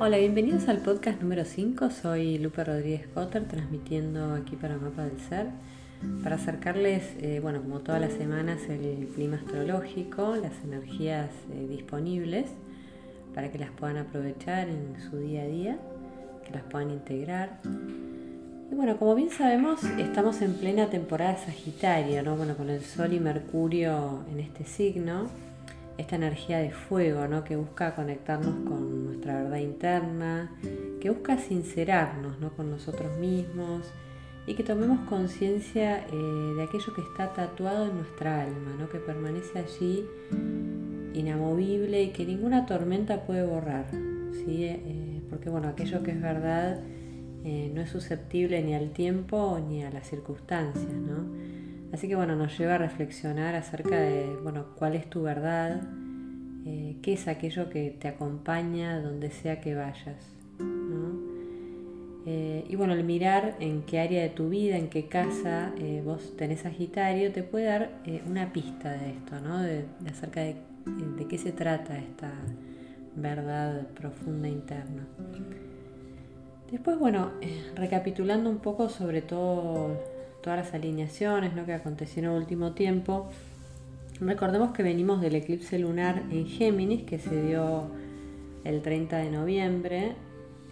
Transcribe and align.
Hola, 0.00 0.16
bienvenidos 0.18 0.68
al 0.68 0.78
podcast 0.78 1.20
número 1.20 1.44
5. 1.44 1.90
Soy 1.90 2.38
Lupe 2.38 2.62
Rodríguez 2.62 3.08
Cotter, 3.08 3.48
transmitiendo 3.48 4.32
aquí 4.34 4.54
para 4.54 4.76
Mapa 4.76 5.02
del 5.02 5.18
Ser, 5.18 5.46
para 6.22 6.36
acercarles, 6.36 7.02
eh, 7.20 7.40
bueno, 7.42 7.60
como 7.60 7.80
todas 7.80 8.00
las 8.00 8.12
semanas, 8.12 8.60
el 8.68 9.08
clima 9.12 9.38
astrológico, 9.38 10.36
las 10.36 10.52
energías 10.62 11.30
eh, 11.52 11.66
disponibles, 11.68 12.46
para 13.34 13.50
que 13.50 13.58
las 13.58 13.72
puedan 13.72 13.96
aprovechar 13.96 14.68
en 14.68 14.94
su 15.10 15.18
día 15.18 15.42
a 15.42 15.46
día, 15.46 15.78
que 16.46 16.52
las 16.52 16.62
puedan 16.62 16.92
integrar. 16.92 17.58
Y 18.70 18.74
bueno, 18.76 18.98
como 18.98 19.16
bien 19.16 19.30
sabemos, 19.30 19.82
estamos 19.98 20.40
en 20.42 20.54
plena 20.54 20.90
temporada 20.90 21.38
Sagitario, 21.38 22.22
¿no? 22.22 22.36
Bueno, 22.36 22.56
con 22.56 22.70
el 22.70 22.82
Sol 22.82 23.12
y 23.14 23.18
Mercurio 23.18 24.24
en 24.30 24.38
este 24.38 24.62
signo 24.62 25.28
esta 25.98 26.14
energía 26.14 26.58
de 26.58 26.70
fuego, 26.70 27.26
¿no? 27.26 27.44
que 27.44 27.56
busca 27.56 27.94
conectarnos 27.94 28.54
con 28.66 28.97
nuestra 29.28 29.42
verdad 29.42 29.58
interna, 29.58 30.50
que 31.00 31.10
busca 31.10 31.38
sincerarnos 31.38 32.38
¿no? 32.40 32.50
con 32.50 32.70
nosotros 32.70 33.16
mismos 33.18 33.82
y 34.46 34.54
que 34.54 34.62
tomemos 34.62 35.00
conciencia 35.08 36.06
eh, 36.10 36.54
de 36.56 36.62
aquello 36.62 36.94
que 36.94 37.02
está 37.02 37.32
tatuado 37.32 37.90
en 37.90 37.96
nuestra 37.96 38.42
alma, 38.42 38.74
¿no? 38.78 38.88
que 38.88 38.98
permanece 38.98 39.58
allí 39.58 40.04
inamovible 41.14 42.02
y 42.02 42.08
que 42.10 42.24
ninguna 42.24 42.64
tormenta 42.64 43.26
puede 43.26 43.44
borrar. 43.44 43.86
¿sí? 44.32 44.64
Eh, 44.64 45.20
porque 45.28 45.50
bueno, 45.50 45.68
aquello 45.68 46.02
que 46.02 46.12
es 46.12 46.22
verdad 46.22 46.80
eh, 47.44 47.70
no 47.74 47.82
es 47.82 47.90
susceptible 47.90 48.62
ni 48.62 48.74
al 48.74 48.90
tiempo 48.92 49.60
ni 49.68 49.84
a 49.84 49.90
las 49.90 50.08
circunstancias. 50.08 50.92
¿no? 50.92 51.26
Así 51.92 52.08
que 52.08 52.16
bueno, 52.16 52.34
nos 52.34 52.56
lleva 52.58 52.76
a 52.76 52.78
reflexionar 52.78 53.54
acerca 53.54 53.98
de, 53.98 54.36
bueno, 54.42 54.68
cuál 54.76 54.94
es 54.94 55.08
tu 55.10 55.22
verdad, 55.22 55.82
eh, 56.70 56.96
qué 57.00 57.14
es 57.14 57.28
aquello 57.28 57.70
que 57.70 57.96
te 57.98 58.08
acompaña 58.08 59.00
donde 59.00 59.30
sea 59.30 59.58
que 59.58 59.74
vayas. 59.74 60.34
Eh, 62.26 62.66
y 62.68 62.76
bueno, 62.76 62.92
el 62.92 63.04
mirar 63.04 63.56
en 63.58 63.80
qué 63.84 64.00
área 64.00 64.20
de 64.20 64.28
tu 64.28 64.50
vida, 64.50 64.76
en 64.76 64.90
qué 64.90 65.06
casa 65.06 65.72
eh, 65.78 66.02
vos 66.04 66.36
tenés 66.36 66.60
Sagitario, 66.60 67.32
te 67.32 67.42
puede 67.42 67.64
dar 67.64 67.90
una 68.26 68.52
pista 68.52 68.92
de 68.92 69.12
esto, 69.12 69.40
¿no? 69.40 69.62
de, 69.62 69.86
acerca 70.10 70.42
de, 70.42 70.56
qué 71.26 71.38
se 71.38 71.52
trata 71.52 71.96
esta 71.96 72.32
verdad 73.16 73.86
profunda 73.94 74.46
interna. 74.46 75.06
Después, 76.70 76.98
bueno, 76.98 77.30
recapitulando 77.76 78.50
un 78.50 78.58
poco 78.58 78.90
sobre 78.90 79.22
todo 79.22 79.96
todas 80.42 80.58
las 80.58 80.74
alineaciones 80.74 81.54
¿no? 81.54 81.64
que 81.64 81.72
acontecieron 81.72 82.32
en 82.32 82.36
el 82.36 82.42
último 82.42 82.72
tiempo, 82.72 83.30
recordemos 84.20 84.72
que 84.72 84.82
venimos 84.82 85.20
del 85.20 85.34
eclipse 85.36 85.78
lunar 85.78 86.24
en 86.30 86.46
Géminis 86.46 87.04
que 87.04 87.18
se 87.18 87.42
dio 87.42 87.90
el 88.64 88.82
30 88.82 89.16
de 89.18 89.30
noviembre 89.30 90.16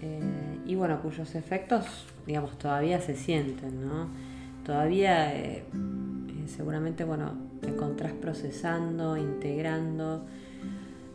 eh, 0.02 0.20
y 0.66 0.74
bueno, 0.74 1.00
cuyos 1.00 1.34
efectos, 1.34 2.06
digamos, 2.26 2.58
todavía 2.58 3.00
se 3.00 3.16
sienten, 3.16 3.86
¿no? 3.86 4.08
Todavía 4.64 5.34
eh, 5.34 5.58
eh, 5.58 6.48
seguramente, 6.48 7.04
bueno, 7.04 7.32
te 7.60 7.68
encontrás 7.68 8.12
procesando, 8.12 9.16
integrando 9.16 10.26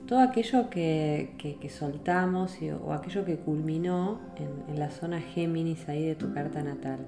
todo 0.08 0.20
aquello 0.20 0.70
que, 0.70 1.36
soltamos 1.70 2.58
o 2.84 2.92
aquello 2.92 3.24
que 3.24 3.38
culminó 3.38 4.20
en, 4.68 4.80
la 4.80 4.90
zona 4.90 5.22
Géminis 5.22 5.88
ahí 5.88 6.06
de 6.06 6.16
tu 6.16 6.34
carta 6.34 6.64
natal. 6.64 7.00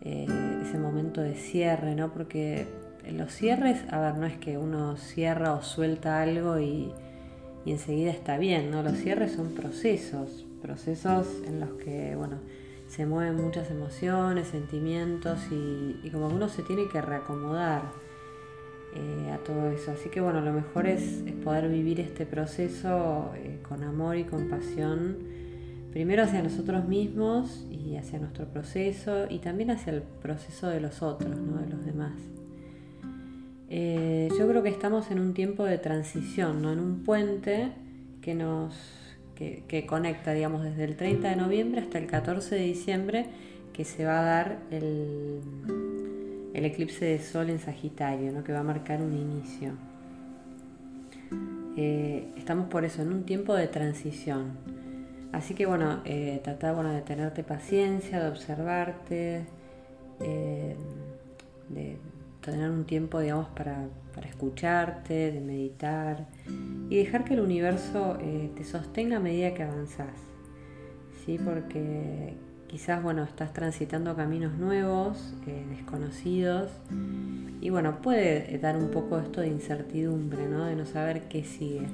Ese 0.00 0.78
momento 0.78 1.20
de 1.20 1.34
cierre, 1.34 1.94
¿no? 1.94 2.10
Porque 2.10 2.66
los 3.10 3.32
cierres, 3.32 3.78
a 3.90 4.00
ver, 4.00 4.16
no 4.16 4.26
es 4.26 4.36
que 4.38 4.58
uno 4.58 4.96
cierra 4.96 5.54
o 5.54 5.62
suelta 5.62 6.20
algo 6.22 6.58
y, 6.58 6.92
enseguida 7.66 8.10
está 8.10 8.38
bien, 8.38 8.70
¿no? 8.70 8.82
Los 8.82 8.96
cierres 8.98 9.32
son 9.32 9.52
procesos, 9.54 10.44
procesos 10.62 11.26
en 11.46 11.60
los 11.60 11.70
que, 11.74 12.14
bueno, 12.16 12.38
se 12.88 13.06
mueven 13.06 13.36
muchas 13.36 13.70
emociones, 13.70 14.48
sentimientos 14.48 15.38
y, 15.50 16.10
como 16.10 16.28
uno 16.28 16.48
se 16.48 16.62
tiene 16.62 16.88
que 16.88 17.00
reacomodar 17.00 17.82
eh, 18.94 19.30
a 19.30 19.38
todo 19.38 19.70
eso. 19.70 19.92
Así 19.92 20.08
que 20.08 20.20
bueno, 20.20 20.40
lo 20.40 20.52
mejor 20.52 20.86
es, 20.86 21.22
poder 21.44 21.68
vivir 21.68 22.00
este 22.00 22.26
proceso 22.26 23.30
eh, 23.36 23.60
con 23.68 23.84
amor 23.84 24.16
y 24.16 24.24
compasión 24.24 25.18
primero 25.92 26.22
hacia 26.22 26.42
nosotros 26.42 26.84
mismos 26.86 27.66
y 27.70 27.96
hacia 27.96 28.18
nuestro 28.18 28.46
proceso 28.46 29.26
y 29.28 29.38
también 29.38 29.70
hacia 29.70 29.92
el 29.92 30.02
proceso 30.02 30.68
de 30.68 30.80
los 30.80 31.02
otros, 31.02 31.36
¿no? 31.36 31.60
de 31.60 31.68
los 31.68 31.84
demás. 31.84 32.12
Eh, 33.70 34.28
yo 34.36 34.48
creo 34.48 34.62
que 34.62 34.68
estamos 34.68 35.10
en 35.12 35.20
un 35.20 35.32
tiempo 35.32 35.64
de 35.64 35.78
transición, 35.78 36.60
¿no? 36.60 36.72
en 36.72 36.80
un 36.80 37.04
puente 37.04 37.70
que 38.20 38.34
nos 38.34 38.74
que, 39.66 39.86
conecta, 39.86 40.32
digamos, 40.32 40.62
desde 40.62 40.84
el 40.84 40.96
30 40.96 41.30
de 41.30 41.36
noviembre 41.36 41.80
hasta 41.80 41.98
el 41.98 42.06
14 42.06 42.56
de 42.56 42.62
diciembre, 42.62 43.26
que 43.72 43.84
se 43.84 44.04
va 44.04 44.20
a 44.20 44.22
dar 44.22 44.58
el, 44.70 45.40
eclipse 46.52 47.06
de 47.06 47.18
sol 47.20 47.48
en 47.48 47.58
Sagitario, 47.58 48.32
¿no? 48.32 48.44
que 48.44 48.52
va 48.52 48.60
a 48.60 48.64
marcar 48.64 49.00
un 49.00 49.14
inicio. 49.14 49.72
Eh, 51.78 52.28
estamos 52.36 52.68
por 52.68 52.84
eso 52.84 53.00
en 53.00 53.12
un 53.12 53.24
tiempo 53.24 53.54
de 53.54 53.66
transición. 53.66 54.58
Así 55.32 55.54
que 55.54 55.64
bueno, 55.64 56.02
eh, 56.04 56.40
trata 56.44 56.74
de 56.74 57.00
tenerte 57.00 57.42
paciencia, 57.42 58.22
de 58.22 58.28
observarte, 58.28 59.46
eh, 60.20 60.76
tener 62.40 62.70
un 62.70 62.84
tiempo, 62.84 63.20
digamos, 63.20 63.48
para, 63.48 63.88
escucharte, 64.28 65.32
de 65.32 65.40
meditar 65.40 66.26
y 66.90 66.96
dejar 66.96 67.24
que 67.24 67.34
el 67.34 67.40
universo 67.40 68.18
eh, 68.20 68.50
te 68.54 68.64
sostenga 68.64 69.16
a 69.16 69.20
medida 69.20 69.54
que 69.54 69.62
avanzás. 69.62 70.18
¿sí? 71.24 71.38
Porque 71.42 72.34
quizás, 72.66 73.02
bueno, 73.02 73.24
estás 73.24 73.52
transitando 73.52 74.14
caminos 74.14 74.54
nuevos, 74.58 75.34
desconocidos, 75.70 76.70
y 77.60 77.70
bueno, 77.70 78.02
puede 78.02 78.58
dar 78.58 78.76
un 78.76 78.90
poco 78.90 79.18
esto 79.18 79.40
de 79.40 79.48
incertidumbre, 79.48 80.46
¿no? 80.46 80.66
De 80.66 80.76
no 80.76 80.84
saber 80.84 81.28
qué 81.28 81.44
sigue 81.44 81.86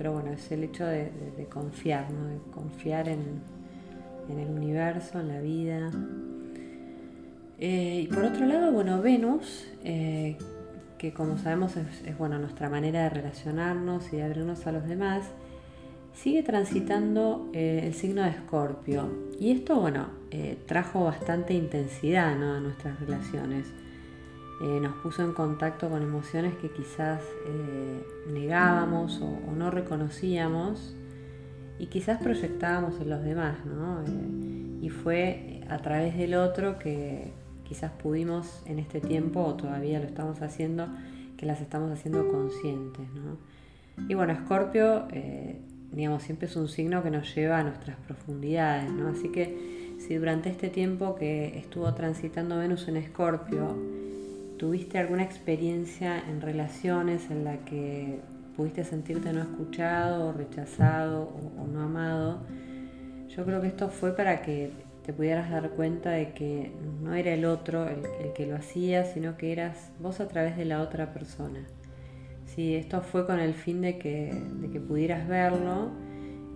pero 0.00 0.14
bueno, 0.14 0.32
es 0.32 0.50
el 0.50 0.64
hecho 0.64 0.86
de, 0.86 1.10
confiar, 1.50 2.10
¿no? 2.10 2.24
de 2.24 2.38
confiar 2.54 3.06
en, 3.06 3.42
el 4.30 4.48
universo, 4.48 5.20
en 5.20 5.28
la 5.28 5.42
vida. 5.42 5.90
Eh, 7.60 8.06
y 8.06 8.06
por 8.06 8.24
otro 8.24 8.46
lado, 8.46 8.72
bueno, 8.72 9.02
Venus, 9.02 9.66
eh, 9.84 10.38
que 10.96 11.12
como 11.12 11.36
sabemos 11.36 11.76
es, 11.76 12.16
bueno, 12.16 12.38
nuestra 12.38 12.70
manera 12.70 13.02
de 13.02 13.10
relacionarnos 13.10 14.10
y 14.14 14.16
de 14.16 14.22
abrirnos 14.24 14.66
a 14.66 14.72
los 14.72 14.88
demás, 14.88 15.24
sigue 16.14 16.42
transitando 16.42 17.50
eh, 17.52 17.82
el 17.84 17.92
signo 17.92 18.22
de 18.22 18.30
Escorpio. 18.30 19.10
Y 19.38 19.52
esto, 19.52 19.78
bueno, 19.78 20.08
trajo 20.66 21.04
bastante 21.04 21.54
intensidad 21.54 22.32
a 22.32 22.60
nuestras 22.60 22.98
relaciones. 23.00 23.66
Nos 24.60 24.94
puso 24.96 25.24
en 25.24 25.32
contacto 25.32 25.88
con 25.88 26.02
emociones 26.02 26.54
que 26.56 26.70
quizás 26.70 27.22
negábamos 28.28 29.20
o, 29.22 29.52
no 29.56 29.70
reconocíamos 29.70 30.94
y 31.78 31.86
quizás 31.86 32.22
proyectábamos 32.22 33.00
en 33.00 33.08
los 33.08 33.24
demás, 33.24 33.64
¿no? 33.64 34.04
Y 34.82 34.90
fue 34.90 35.62
a 35.70 35.78
través 35.78 36.16
del 36.18 36.34
otro 36.34 36.78
que 36.78 37.32
quizás 37.70 37.92
pudimos 37.92 38.62
en 38.66 38.80
este 38.80 39.00
tiempo, 39.00 39.40
o 39.40 39.54
todavía 39.54 40.00
lo 40.00 40.06
estamos 40.06 40.42
haciendo, 40.42 40.88
que 41.36 41.46
las 41.46 41.60
estamos 41.60 41.90
haciendo 41.90 42.28
conscientes, 42.28 43.08
¿no? 43.14 43.38
Y 44.08 44.14
bueno, 44.14 44.32
Escorpio, 44.32 45.06
digamos, 45.92 46.24
siempre 46.24 46.48
es 46.48 46.56
un 46.56 46.68
signo 46.68 47.02
que 47.02 47.10
nos 47.10 47.32
lleva 47.32 47.60
a 47.60 47.62
nuestras 47.62 47.96
profundidades, 47.96 48.90
¿no? 48.90 49.08
Así 49.08 49.28
que 49.28 49.96
si 50.00 50.16
durante 50.16 50.50
este 50.50 50.68
tiempo 50.68 51.14
que 51.14 51.56
estuvo 51.58 51.94
transitando 51.94 52.58
Venus 52.58 52.88
en 52.88 52.96
Escorpio, 52.96 53.76
¿Tuviste 54.60 54.98
alguna 54.98 55.22
experiencia 55.22 56.22
en 56.28 56.42
relaciones 56.42 57.30
en 57.30 57.44
la 57.44 57.64
que 57.64 58.20
pudiste 58.58 58.84
sentirte 58.84 59.32
no 59.32 59.40
escuchado, 59.40 60.28
o 60.28 60.32
rechazado 60.34 61.32
o, 61.58 61.66
no 61.66 61.80
amado? 61.80 62.42
Yo 63.34 63.46
creo 63.46 63.62
que 63.62 63.68
esto 63.68 63.88
fue 63.88 64.14
para 64.14 64.42
que 64.42 64.70
te 65.10 65.16
pudieras 65.16 65.50
dar 65.50 65.70
cuenta 65.70 66.10
de 66.10 66.32
que 66.34 66.70
no 67.02 67.14
era 67.14 67.34
el 67.34 67.44
otro 67.44 67.88
el, 67.88 68.32
que 68.32 68.46
lo 68.46 68.54
hacía, 68.54 69.04
sino 69.04 69.36
que 69.36 69.50
eras 69.50 69.90
vos 69.98 70.20
a 70.20 70.28
través 70.28 70.56
de 70.56 70.64
la 70.64 70.80
otra 70.82 71.12
persona. 71.12 71.58
Sí, 72.46 72.76
esto 72.76 73.00
fue 73.00 73.26
con 73.26 73.40
el 73.40 73.54
fin 73.54 73.80
de 73.80 73.98
que, 73.98 74.32
de 74.60 74.70
que 74.70 74.78
pudieras 74.78 75.26
verlo 75.26 75.90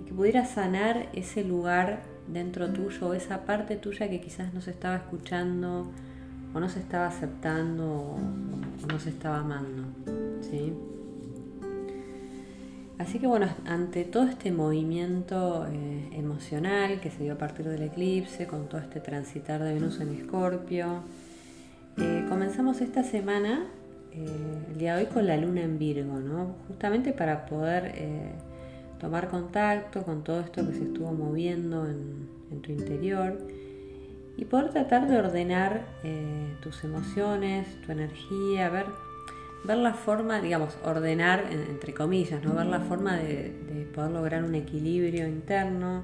y 0.00 0.04
que 0.04 0.14
pudieras 0.14 0.50
sanar 0.50 1.08
ese 1.14 1.42
lugar 1.42 2.02
dentro 2.28 2.72
tuyo, 2.72 3.08
o 3.08 3.14
esa 3.14 3.44
parte 3.44 3.74
tuya 3.74 4.08
que 4.08 4.20
quizás 4.20 4.54
no 4.54 4.60
se 4.60 4.70
estaba 4.70 4.94
escuchando 4.94 5.90
o 6.54 6.60
no 6.60 6.68
se 6.68 6.78
estaba 6.78 7.08
aceptando 7.08 7.84
o, 7.90 8.18
no 8.88 9.00
se 9.00 9.08
estaba 9.08 9.40
amando. 9.40 9.82
¿sí? 10.42 10.72
Así 12.98 13.18
que 13.18 13.26
bueno, 13.26 13.48
ante 13.66 14.04
todo 14.04 14.24
este 14.24 14.52
movimiento 14.52 15.66
eh, 15.66 16.10
emocional 16.12 17.00
que 17.00 17.10
se 17.10 17.24
dio 17.24 17.32
a 17.32 17.38
partir 17.38 17.66
del 17.66 17.82
eclipse, 17.82 18.46
con 18.46 18.68
todo 18.68 18.80
este 18.80 19.00
transitar 19.00 19.62
de 19.62 19.74
Venus 19.74 20.00
en 20.00 20.14
Escorpio, 20.14 21.02
eh, 21.98 22.24
comenzamos 22.28 22.80
esta 22.80 23.02
semana, 23.02 23.66
eh, 24.12 24.26
el 24.70 24.78
día 24.78 24.94
de 24.94 25.04
hoy, 25.04 25.10
con 25.12 25.26
la 25.26 25.36
luna 25.36 25.62
en 25.62 25.76
Virgo, 25.76 26.20
¿no? 26.20 26.54
justamente 26.68 27.12
para 27.12 27.46
poder 27.46 27.94
tomar 29.00 29.28
contacto 29.28 30.04
con 30.04 30.22
todo 30.22 30.40
esto 30.40 30.64
que 30.64 30.74
se 30.74 30.84
estuvo 30.84 31.12
moviendo 31.12 31.86
en, 31.86 32.32
tu 32.62 32.70
interior 32.70 33.36
y 34.36 34.44
poder 34.44 34.70
tratar 34.70 35.08
de 35.08 35.18
ordenar 35.18 35.84
tus 36.62 36.84
emociones, 36.84 37.66
tu 37.84 37.90
energía, 37.90 38.70
ver, 38.70 38.86
ver 39.64 39.78
la 39.78 39.94
forma, 39.94 40.40
digamos, 40.40 40.76
ordenar 40.84 41.44
entre 41.50 41.94
comillas, 41.94 42.42
¿no? 42.44 42.54
ver 42.54 42.66
la 42.66 42.80
forma 42.80 43.16
de, 43.16 43.62
poder 43.94 44.10
lograr 44.10 44.42
un 44.44 44.54
equilibrio 44.54 45.26
interno. 45.28 46.02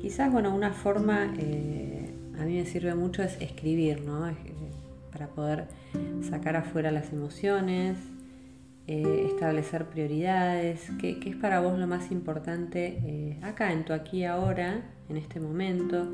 Quizás, 0.00 0.32
bueno, 0.32 0.54
una 0.54 0.72
forma 0.72 1.32
eh, 1.38 2.12
a 2.38 2.44
mí 2.44 2.54
me 2.54 2.66
sirve 2.66 2.94
mucho 2.94 3.22
es 3.22 3.40
escribir, 3.40 4.00
¿no? 4.02 4.28
para 5.12 5.28
poder 5.28 5.66
sacar 6.28 6.56
afuera 6.56 6.90
las 6.90 7.12
emociones, 7.12 7.96
eh, 8.86 9.26
establecer 9.26 9.84
prioridades, 9.86 10.90
qué, 10.98 11.18
es 11.24 11.36
para 11.36 11.60
vos 11.60 11.78
lo 11.78 11.86
más 11.86 12.10
importante 12.10 12.98
eh, 13.04 13.38
acá, 13.42 13.72
en 13.72 13.84
tu 13.84 13.92
aquí 13.92 14.24
ahora, 14.24 14.80
en 15.08 15.16
este 15.16 15.40
momento, 15.40 16.10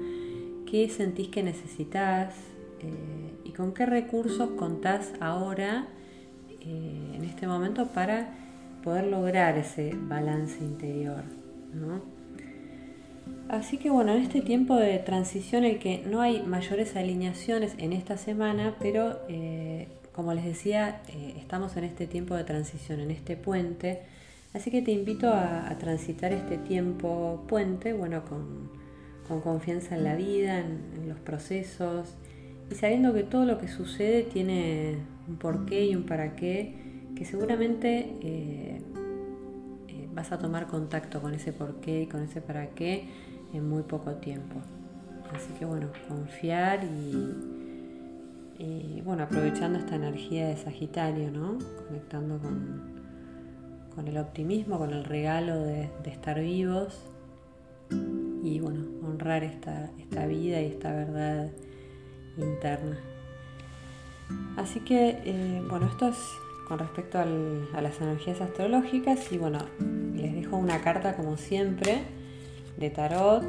qué 0.68 0.88
sentís 0.88 1.28
que 1.28 1.42
necesitas 1.42 2.34
eh, 2.80 3.34
y 3.44 3.52
con 3.52 3.74
qué 3.74 3.86
recursos 3.86 4.50
contás 4.56 5.12
ahora, 5.20 5.86
en 6.64 7.24
este 7.24 7.46
momento, 7.46 7.86
para 7.88 8.28
poder 8.82 9.06
lograr 9.06 9.56
ese 9.56 9.92
balance 9.94 10.62
interior. 10.62 11.22
Así 13.48 13.78
que 13.78 13.90
bueno, 13.90 14.12
en 14.12 14.22
este 14.22 14.40
tiempo 14.40 14.76
de 14.76 14.98
transición, 14.98 15.64
el 15.64 15.78
que 15.78 16.02
no 16.06 16.20
hay 16.20 16.42
mayores 16.42 16.96
alineaciones 16.96 17.74
en 17.78 17.92
esta 17.92 18.16
semana, 18.16 18.74
pero 18.80 19.18
como 20.14 20.32
les 20.32 20.44
decía, 20.44 21.02
eh, 21.08 21.34
estamos 21.38 21.76
en 21.76 21.84
este 21.84 22.06
tiempo 22.06 22.36
de 22.36 22.44
transición, 22.44 23.00
en 23.00 23.10
este 23.10 23.36
puente, 23.36 24.02
así 24.54 24.70
que 24.70 24.80
te 24.80 24.92
invito 24.92 25.28
a, 25.28 25.76
transitar 25.80 26.32
este 26.32 26.56
tiempo 26.56 27.44
puente, 27.48 27.92
bueno, 27.92 28.22
con, 28.24 28.70
confianza 29.42 29.96
en 29.96 30.04
la 30.04 30.14
vida, 30.14 30.60
en, 30.60 31.08
los 31.08 31.18
procesos, 31.18 32.14
y 32.74 32.76
sabiendo 32.76 33.14
que 33.14 33.22
todo 33.22 33.44
lo 33.44 33.58
que 33.58 33.68
sucede 33.68 34.24
tiene 34.24 34.98
un 35.28 35.36
porqué 35.36 35.86
y 35.86 35.94
un 35.94 36.02
para 36.02 36.34
qué, 36.34 36.74
que 37.14 37.24
seguramente 37.24 38.16
eh, 38.20 38.82
eh, 39.88 40.08
vas 40.12 40.32
a 40.32 40.38
tomar 40.38 40.66
contacto 40.66 41.22
con 41.22 41.34
ese 41.34 41.52
porqué 41.52 42.02
y 42.02 42.06
con 42.06 42.22
ese 42.22 42.40
para 42.40 42.70
qué 42.70 43.04
en 43.52 43.68
muy 43.68 43.84
poco 43.84 44.14
tiempo. 44.16 44.56
Así 45.32 45.52
que 45.58 45.64
bueno, 45.64 45.86
confiar 46.08 46.82
y 46.84 47.54
bueno, 49.04 49.24
aprovechando 49.24 49.78
esta 49.78 49.96
energía 49.96 50.48
de 50.48 50.56
Sagitario, 50.56 51.30
¿no? 51.30 51.58
Conectando 51.86 52.38
con, 52.38 52.94
con 53.94 54.08
el 54.08 54.18
optimismo, 54.18 54.78
con 54.78 54.92
el 54.92 55.04
regalo 55.04 55.58
de, 55.58 55.90
estar 56.06 56.40
vivos 56.40 56.98
y 58.42 58.60
bueno, 58.60 58.84
honrar 59.06 59.44
esta, 59.44 59.90
esta, 59.98 60.26
vida 60.26 60.60
y 60.60 60.66
esta 60.66 60.92
verdad 60.92 61.50
interna. 62.36 62.98
Así 64.56 64.80
que, 64.80 65.20
eh, 65.24 65.62
bueno, 65.68 65.86
esto 65.86 66.08
es 66.08 66.16
con 66.68 66.78
respecto 66.78 67.18
a 67.18 67.26
las 67.26 68.00
energías 68.00 68.40
astrológicas 68.40 69.30
y 69.32 69.38
bueno, 69.38 69.58
les 70.14 70.34
dejo 70.34 70.56
una 70.56 70.80
carta 70.80 71.14
como 71.16 71.36
siempre 71.36 72.02
de 72.78 72.90
tarot. 72.90 73.44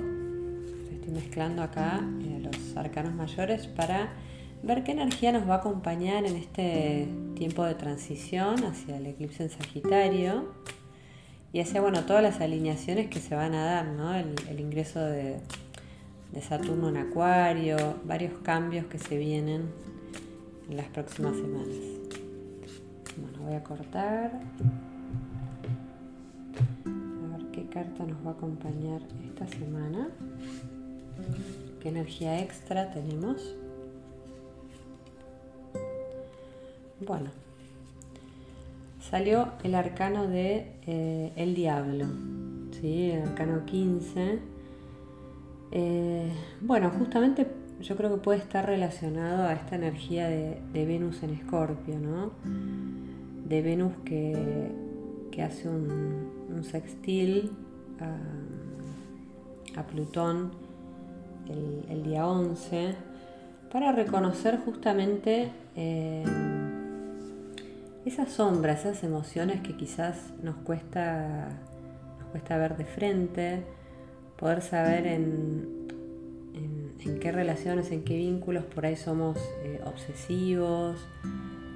Estoy 0.94 1.14
mezclando 1.14 1.62
acá 1.64 2.02
eh, 2.22 2.42
los 2.44 2.76
arcanos 2.76 3.14
mayores 3.14 3.68
para 3.68 4.14
ver 4.64 4.84
qué 4.84 4.92
energía 4.92 5.32
nos 5.32 5.48
va 5.48 5.56
a 5.56 5.58
acompañar 5.58 6.26
en 6.26 6.36
este 6.36 7.08
tiempo 7.36 7.64
de 7.64 7.76
transición 7.76 8.64
hacia 8.66 8.98
el 8.98 9.06
eclipse 9.06 9.44
en 9.44 9.50
Sagitario 9.50 10.52
y 11.54 11.62
hacia 11.62 11.80
bueno, 11.80 12.04
todas 12.06 12.24
las 12.24 12.42
alineaciones 12.42 13.08
que 13.08 13.20
se 13.20 13.36
van 13.36 13.54
a 13.54 13.64
dar, 13.64 13.86
¿no? 13.88 14.14
el, 14.14 14.60
ingreso 14.60 15.00
de, 15.00 15.38
Saturno 16.42 16.90
en 16.90 16.98
Acuario, 16.98 17.78
varios 18.04 18.34
cambios 18.40 18.86
que 18.88 19.00
se 19.00 19.18
vienen 19.18 19.70
en 20.70 20.78
las 20.78 20.88
próximas 20.88 21.36
semanas. 21.36 21.76
Bueno, 23.18 23.40
voy 23.46 23.54
a 23.56 23.64
cortar. 23.64 24.42
A 26.86 27.38
ver 27.38 27.48
qué 27.52 27.66
carta 27.68 28.06
nos 28.06 28.26
va 28.26 28.32
a 28.32 28.34
acompañar 28.34 29.02
esta 29.26 29.48
semana. 29.48 30.10
¿Qué 31.82 31.90
energía 31.90 32.42
extra 32.42 32.92
tenemos? 32.92 33.56
Bueno, 37.06 37.30
salió 39.00 39.50
el 39.64 39.76
arcano 39.76 40.28
de 40.28 40.72
eh, 40.88 41.32
El 41.36 41.56
Diablo, 41.56 42.06
¿sí? 42.82 43.12
el 43.12 43.22
arcano 43.22 43.66
15. 43.66 44.55
Eh, 45.72 46.32
bueno, 46.62 46.92
justamente 46.92 47.48
yo 47.82 47.96
creo 47.96 48.16
que 48.16 48.22
puede 48.22 48.40
estar 48.40 48.66
relacionado 48.66 49.44
a 49.48 49.54
esta 49.54 49.76
energía 49.76 50.30
de, 50.30 50.62
Venus 50.74 51.24
en 51.24 51.32
Escorpio, 51.32 52.00
¿no? 52.00 52.32
De 53.48 53.62
Venus 53.62 53.94
que, 54.06 54.72
hace 55.44 55.68
un, 55.68 56.64
sextil 56.64 57.52
a, 58.00 59.84
Plutón 59.84 60.52
el, 61.50 61.86
el, 61.90 62.04
día 62.04 62.26
11 62.26 62.96
para 63.76 63.92
reconocer 63.92 64.58
justamente 64.64 65.52
eh, 65.76 66.24
esas 68.06 68.32
sombras, 68.32 68.86
esas 68.86 69.04
emociones 69.04 69.62
que 69.62 69.76
quizás 69.76 70.32
nos 70.42 70.56
cuesta, 70.58 71.50
nos 72.20 72.30
cuesta 72.30 72.58
ver 72.58 72.78
de 72.78 72.86
frente, 72.86 73.66
poder 74.38 74.62
saber 74.62 75.08
en, 75.08 75.74
qué 77.22 77.32
relaciones, 77.32 77.92
en 77.92 78.04
qué 78.04 78.18
vínculos 78.18 78.66
por 78.66 78.86
ahí 78.86 78.96
somos 78.96 79.38
eh, 79.64 79.80
obsesivos 79.86 80.98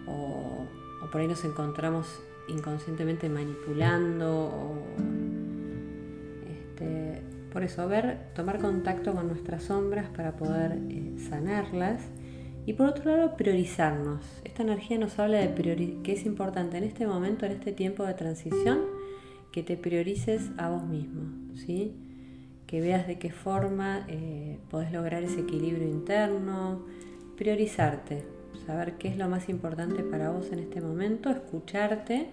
o, 0.07 0.65
por 1.11 1.21
ahí 1.21 1.27
nos 1.27 1.43
encontramos 1.43 2.19
inconscientemente 2.47 3.29
manipulando 3.29 4.45
o 4.45 4.75
este, 6.47 7.21
por 7.51 7.63
eso 7.63 7.87
ver, 7.87 8.31
tomar 8.35 8.59
contacto 8.59 9.13
con 9.13 9.27
nuestras 9.27 9.63
sombras 9.63 10.07
para 10.09 10.33
poder 10.33 10.79
eh, 10.89 11.15
sanarlas 11.29 12.01
y 12.65 12.73
por 12.73 12.87
otro 12.87 13.15
lado, 13.15 13.35
priorizarnos. 13.35 14.23
Esta 14.43 14.61
energía 14.61 14.99
nos 14.99 15.17
habla 15.17 15.39
de 15.39 16.01
que 16.03 16.13
es 16.13 16.25
importante 16.25 16.77
en 16.77 16.83
este 16.83 17.07
momento, 17.07 17.47
en 17.47 17.53
este 17.53 17.71
tiempo 17.71 18.05
de 18.05 18.13
transición, 18.13 18.81
que 19.51 19.63
te 19.63 19.75
priorices 19.75 20.51
a 20.57 20.69
vos 20.69 20.83
mismo, 20.83 21.23
¿sí? 21.55 21.95
Que 22.69 22.81
veas 22.81 23.07
de 23.07 23.17
qué 23.17 23.31
forma 23.31 24.05
eh, 24.07 24.59
podés 24.69 24.91
lograr 24.91 25.23
ese 25.23 25.39
equilibrio 25.39 25.89
interno, 25.89 26.85
priorizarte, 27.35 28.23
saber 28.67 28.93
qué 28.99 29.07
es 29.07 29.17
lo 29.17 29.27
más 29.27 29.49
importante 29.49 30.03
para 30.03 30.29
vos 30.29 30.51
en 30.51 30.59
este 30.59 30.79
momento, 30.79 31.31
escucharte, 31.31 32.27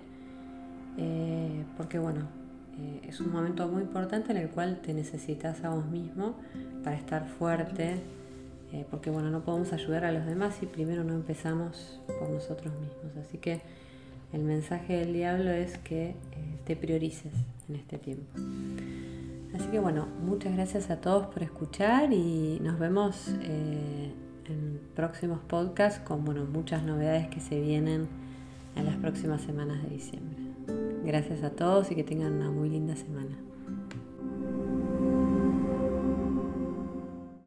eh, 0.98 1.64
porque 1.78 1.98
bueno, 1.98 2.28
eh, 2.78 3.08
es 3.08 3.18
un 3.20 3.32
momento 3.32 3.66
muy 3.68 3.80
importante 3.80 4.32
en 4.32 4.36
el 4.36 4.50
cual 4.50 4.82
te 4.82 4.92
necesitas 4.92 5.64
a 5.64 5.70
vos 5.70 5.86
mismo 5.86 6.34
para 6.84 6.96
estar 6.96 7.26
fuerte, 7.26 7.94
eh, 8.74 8.84
porque 8.90 9.08
bueno, 9.08 9.30
no 9.30 9.42
podemos 9.42 9.72
ayudar 9.72 10.04
a 10.04 10.12
los 10.12 10.26
demás 10.26 10.56
si 10.60 10.66
primero 10.66 11.02
no 11.02 11.14
empezamos 11.14 11.98
por 12.20 12.28
nosotros 12.28 12.74
mismos. 12.74 13.26
Así 13.26 13.38
que 13.38 13.62
el 14.34 14.42
mensaje 14.42 14.98
del 14.98 15.14
diablo 15.14 15.50
es 15.50 15.78
que 15.78 16.14
te 16.66 16.76
priorices 16.76 17.32
en 17.70 17.76
este 17.76 17.96
tiempo. 17.96 18.26
Así 19.56 19.68
que 19.68 19.78
bueno, 19.78 20.06
muchas 20.22 20.54
gracias 20.54 20.90
a 20.90 21.00
todos 21.00 21.28
por 21.28 21.42
escuchar 21.42 22.12
y 22.12 22.60
nos 22.60 22.78
vemos 22.78 23.28
eh, 23.40 24.12
en 24.44 24.80
próximos 24.94 25.40
podcasts 25.40 25.98
con 26.00 26.26
bueno, 26.26 26.44
muchas 26.44 26.82
novedades 26.82 27.28
que 27.28 27.40
se 27.40 27.58
vienen 27.58 28.06
en 28.76 28.84
las 28.84 28.96
próximas 28.96 29.40
semanas 29.40 29.82
de 29.82 29.88
diciembre. 29.88 30.36
Gracias 31.06 31.42
a 31.42 31.50
todos 31.50 31.90
y 31.90 31.94
que 31.94 32.04
tengan 32.04 32.34
una 32.34 32.50
muy 32.50 32.68
linda 32.68 32.96
semana. 32.96 33.34